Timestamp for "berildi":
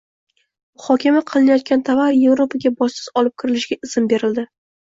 4.17-4.49